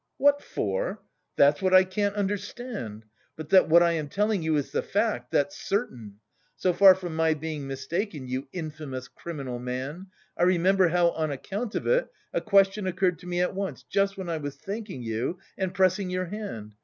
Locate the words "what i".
1.61-1.83, 3.69-3.91